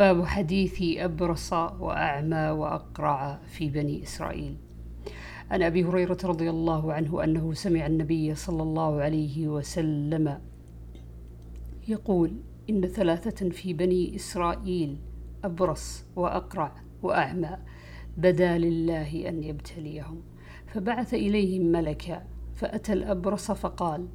[0.00, 4.56] باب حديث أبرص وأعمى وأقرع في بني إسرائيل.
[5.50, 10.40] عن أبي هريرة رضي الله عنه أنه سمع النبي صلى الله عليه وسلم
[11.88, 12.32] يقول
[12.70, 14.96] إن ثلاثة في بني إسرائيل
[15.44, 16.72] أبرص وأقرع
[17.02, 17.56] وأعمى
[18.16, 20.22] بدا لله أن يبتليهم.
[20.66, 22.24] فبعث إليهم ملكا
[22.54, 24.08] فأتى الأبرص فقال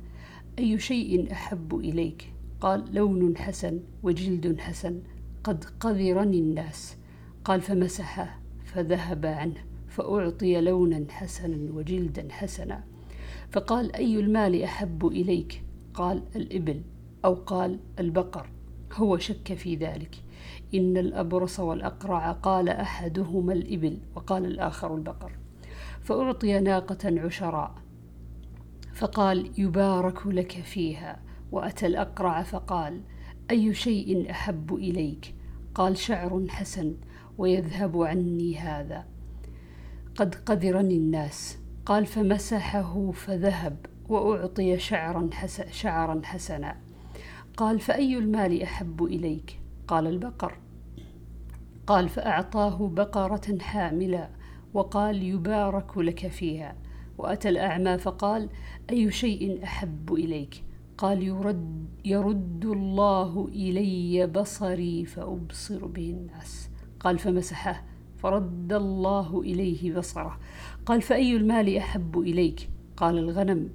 [0.59, 5.02] أي شيء أحب إليك؟ قال لون حسن وجلد حسن
[5.46, 6.98] قد قذرني الناس.
[7.44, 12.84] قال فمسحه فذهب عنه فأعطي لونا حسنا وجلدا حسنا.
[13.52, 15.63] فقال أي المال أحب إليك؟
[15.94, 16.81] قال الإبل
[17.26, 18.49] أو قال البقر.
[18.94, 20.16] هو شك في ذلك.
[20.73, 25.32] إن الأبرص والأقرع قال أحدهما الإبل وقال الآخر البقر.
[26.02, 27.76] فأعطي ناقة عشراء.
[28.93, 31.20] فقال يبارك لك فيها.
[31.52, 33.02] وأتى الأقرع فقال
[33.52, 35.34] أي شيء أحب إليك؟
[35.75, 36.95] قال شعر حسن
[37.38, 39.05] ويذهب عني هذا.
[40.15, 41.57] قد قذرني الناس.
[41.85, 46.77] قال فمسحه فذهب وأعطي شعرا, حس شعرا حسنا.
[47.57, 50.57] قال فأي المال أحب إليك؟ قال البقر.
[51.87, 54.29] قال فأعطاه بقرة حاملة
[54.73, 56.76] وقال يبارك لك فيها.
[57.17, 58.49] وأتى الأعمى فقال
[58.89, 60.63] أي شيء أحب إليك؟
[60.98, 66.69] قال يرد, يرد الله إلي بصري فأبصر به الناس.
[67.00, 67.85] قال فمسحه
[68.18, 70.40] فرد الله إليه بصره.
[70.85, 73.69] قال فأي المال أحب إليك؟ قال الغنم.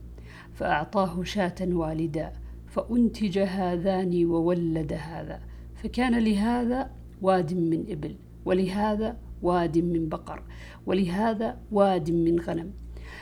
[0.52, 2.32] فأعطاه شاة والدا
[2.66, 5.40] فأنتج هذان وولد هذا.
[5.74, 6.90] فكان لهذا
[7.22, 10.42] واد من إبل ولهذا واد من بقر
[10.86, 12.72] ولهذا واد من غنم.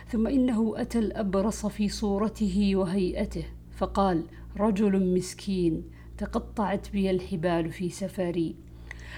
[0.06, 3.57] ثم إنه أتى الأبرص في صورته وهيئته.
[3.78, 4.24] فقال
[4.56, 5.84] رجل مسكين
[6.18, 8.56] تقطعت بي الحبال في سفري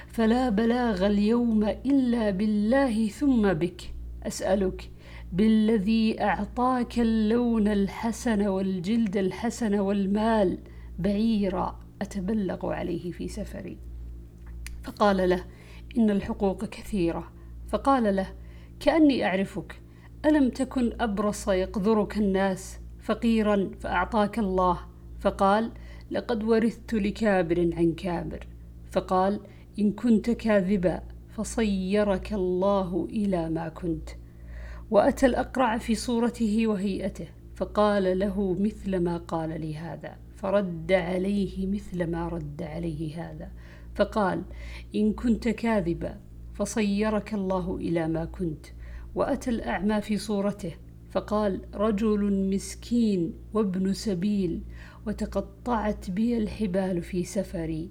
[0.07, 4.91] فلا بلاغ اليوم إلا بالله ثم بك أسألك
[5.33, 10.59] بالذي أعطاك اللون الحسن والجلد الحسن والمال
[10.99, 13.79] بعيرا أتبلغ عليه في سفري.
[14.83, 15.45] فقال له
[15.99, 17.33] إن الحقوق كثيرة.
[17.69, 18.27] فقال له
[18.81, 19.81] كأني أعرفك
[20.25, 24.79] ألم تكن أبرص يقذرك الناس؟ فقيرا فأعطاك الله.
[25.21, 25.73] فقال
[26.11, 28.47] لقد ورثت لكابر عن كابر.
[28.91, 29.41] فقال
[29.79, 34.11] إن كنت كاذبا فصيرك الله إلى ما كنت.
[34.91, 40.17] وأتى الأقرع في صورته وهيئته فقال له مثل ما قال لي هذا.
[40.37, 43.51] فرد عليه مثل ما رد عليه هذا.
[43.95, 44.43] فقال
[44.95, 46.21] إن كنت كاذبا
[46.55, 48.67] فصيرك الله إلى ما كنت.
[49.15, 50.75] وأتى الأعمى في صورته
[51.11, 54.63] فقال رجل مسكين وابن سبيل
[55.07, 57.91] وتقطعت بي الحبال في سفري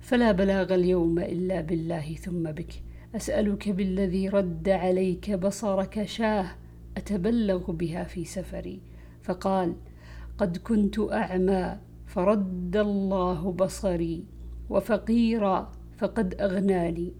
[0.00, 2.82] فلا بلاغ اليوم إلا بالله ثم بك.
[3.16, 6.46] أسألك بالذي رد عليك بصرك شاه
[6.96, 8.80] أتبلغ بها في سفري.
[9.22, 9.74] فقال
[10.38, 14.24] قد كنت أعمى فرد الله بصري
[14.70, 17.12] وفقيرا فقد أغناني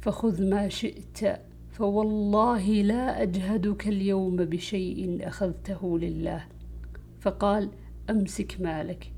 [0.00, 1.40] فخذ ما شئت
[1.74, 6.46] فوالله لا أجهدك اليوم بشيء أخذته لله.
[7.20, 7.70] فقال
[8.10, 9.12] أمسك مالك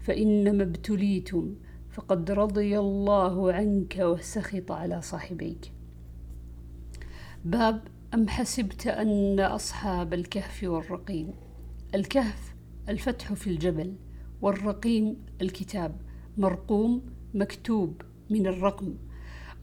[0.00, 1.54] فإنما ابتليتم
[1.90, 5.72] فقد رضي الله عنك وسخط على صاحبيك.
[7.44, 7.82] باب
[8.14, 11.32] أم حسبت أن أصحاب الكهف والرقيم؟
[11.94, 12.54] الكهف
[12.88, 13.94] الفتح في الجبل
[14.42, 15.96] والرقيم الكتاب
[16.38, 17.02] مرقوم
[17.34, 18.94] مكتوب من الرقم.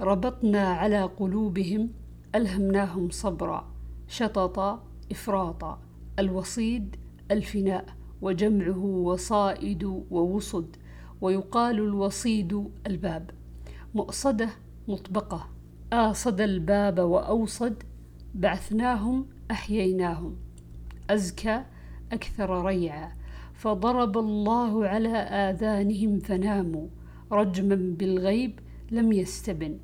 [0.02, 1.90] ربطنا على قلوبهم
[2.38, 3.72] ألهمناهم صبرا
[4.08, 5.80] شططا إفراطا
[6.20, 6.96] الوصيد
[7.32, 7.86] الفناء
[8.22, 10.76] وجمعه وصائد ووصد
[11.22, 13.30] ويقال الوصيد الباب.
[13.96, 14.50] مؤصدة
[14.88, 15.48] مطبقة.
[15.94, 17.84] آصد الباب وأوصد
[18.36, 20.36] بعثناهم أحييناهم.
[21.10, 21.64] أزكى
[22.12, 23.12] أكثر ريعا.
[23.54, 26.88] فضرب الله على آذانهم فناموا.
[27.32, 28.60] رجما بالغيب
[28.92, 29.78] لم يستبن.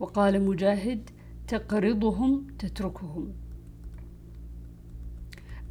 [0.00, 1.10] وقال مجاهد
[1.52, 3.32] تقرضهم تتركهم.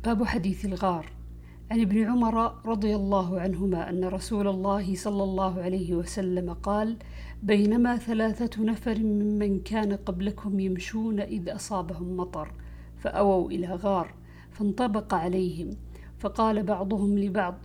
[0.03, 1.05] باب حديث الغار.
[1.71, 6.97] عن ابن عمر رضي الله عنهما أن رسول الله صلى الله عليه وسلم قال
[7.43, 12.51] بينما ثلاثة نفر ممن كان قبلكم يمشون إذ أصابهم مطر
[12.97, 14.13] فأووا إلى غار
[14.51, 15.69] فانطبق عليهم
[16.19, 17.57] فقال بعضهم لبعض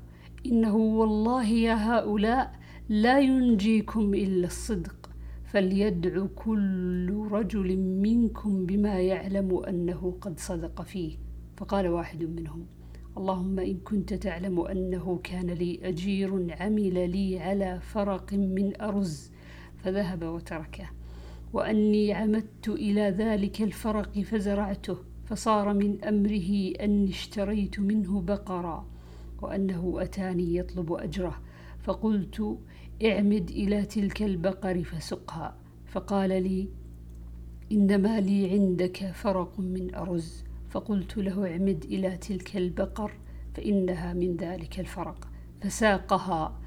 [0.46, 2.52] إنه والله يا هؤلاء
[2.88, 5.05] لا ينجيكم إلا الصدق.
[5.46, 11.16] فليدع كل رجل منكم بما يعلم أنه قد صدق فيه.
[11.56, 12.66] فقال واحد منهم
[13.16, 19.30] اللهم إن كنت تعلم أنه كان لي أجير عمل لي على فرق من أرز
[19.76, 20.90] فذهب وتركه.
[21.52, 28.86] وأني عمدت إلى ذلك الفرق فزرعته فصار من أمره أني اشتريت منه بقرا
[29.42, 31.40] وأنه أتاني يطلب أجره.
[31.82, 32.58] فقلت
[33.04, 35.56] اعمد إلى تلك البقر فسقها.
[35.86, 36.68] فقال لي
[37.72, 40.44] إنما لي عندك فرق من أرز.
[40.70, 43.12] فقلت له اعمد إلى تلك البقر
[43.54, 45.28] فإنها من ذلك الفرق.
[45.60, 46.60] فساقها.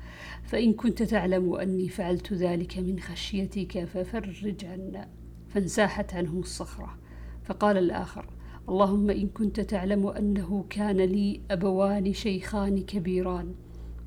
[0.43, 5.09] فإن كنت تعلم أني فعلت ذلك من خشيتك ففرج عنا.
[5.47, 6.97] فانساحت عنه الصخرة.
[7.43, 8.25] فقال الآخر
[8.69, 13.55] اللهم إن كنت تعلم أنه كان لي أبوان شيخان كبيران.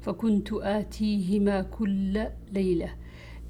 [0.02, 2.94] فكنت آتيهما كل ليلة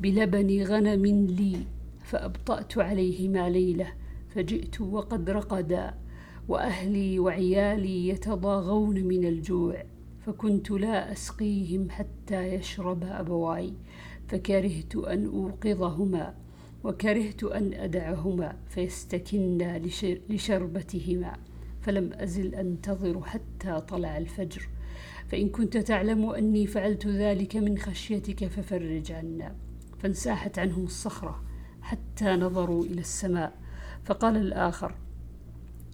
[0.00, 1.56] بلبن غنم لي
[2.04, 3.93] فأبطأت عليهما ليلة
[4.34, 5.94] فجئت وقد رقدا
[6.49, 9.82] وأهلي وعيالي يتضاغون من الجوع
[10.26, 13.72] فكنت لا أسقيهم حتى يشرب أبواي
[14.28, 16.34] فكرهت أن أوقظهما
[16.84, 19.82] وكرهت أن أدعهما فيستكنا
[20.31, 21.37] لشربتهما.
[21.82, 24.69] فلم أزل أنتظر حتى طلع الفجر.
[25.29, 29.56] فإن كنت تعلم أني فعلت ذلك من خشيتك ففرج عنا.
[29.99, 31.43] فانساحت عنهم الصخرة
[31.82, 33.58] حتى نظروا إلى السماء.
[34.05, 34.94] فقال الآخر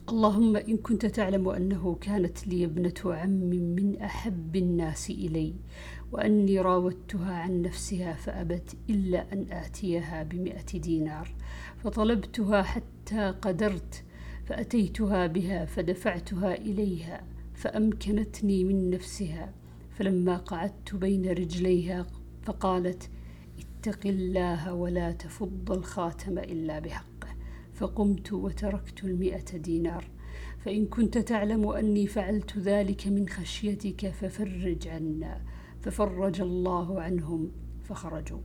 [0.08, 5.54] اللهم إن كنت تعلم أنه كانت لي ابنة عم من أحب الناس إلي
[6.12, 11.34] وأني راودتها عن نفسها فأبت إلا أن آتيها بمئة دينار.
[11.84, 14.04] فطلبتها حتى قدرت
[14.48, 17.22] فأتيتها بها فدفعتها إليها
[17.54, 19.52] فأمكنتني من نفسها
[19.90, 22.06] فلما قعدت بين رجليها
[22.42, 23.10] فقالت
[23.58, 27.28] اتق الله ولا تفض الخاتم إلا بحقه
[27.74, 30.04] فقمت وتركت المئة دينار
[30.58, 35.40] فإن كنت تعلم أني فعلت ذلك من خشيتك ففرج عنا
[35.80, 37.50] ففرج الله عنهم
[37.84, 38.40] فخرجوا